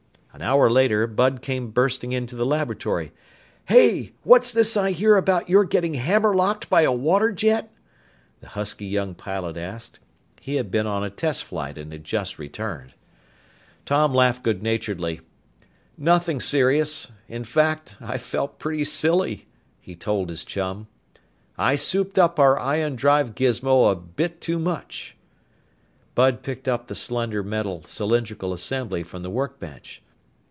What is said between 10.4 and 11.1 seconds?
had been on a